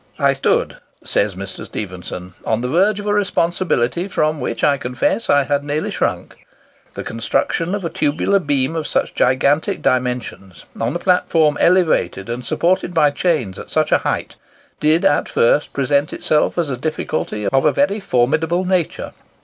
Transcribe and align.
"I 0.17 0.33
stood," 0.33 0.77
says 1.03 1.35
Mr. 1.35 1.65
Stephenson, 1.65 2.33
"on 2.43 2.61
the 2.61 2.67
verge 2.67 2.99
of 2.99 3.05
a 3.05 3.13
responsibility 3.13 4.07
from 4.07 4.39
which, 4.39 4.63
I 4.63 4.77
confess, 4.77 5.29
I 5.29 5.43
had 5.43 5.63
nearly 5.63 5.91
shrunk. 5.91 6.37
The 6.95 7.03
construction 7.03 7.75
of 7.75 7.85
a 7.85 7.89
tubular 7.91 8.39
beam 8.39 8.75
of 8.75 8.87
such 8.87 9.13
gigantic 9.13 9.83
dimensions, 9.83 10.65
on 10.79 10.95
a 10.95 10.97
platform 10.97 11.55
elevated 11.61 12.29
and 12.29 12.43
supported 12.43 12.95
by 12.95 13.11
chains 13.11 13.59
at 13.59 13.69
such 13.69 13.91
a 13.91 13.99
height, 13.99 14.37
did 14.79 15.05
at 15.05 15.29
first 15.29 15.71
present 15.71 16.13
itself 16.13 16.57
as 16.57 16.71
a 16.71 16.77
difficulty 16.77 17.45
of 17.45 17.63
a 17.63 17.71
very 17.71 17.99
formidable 17.99 18.65
nature. 18.65 19.11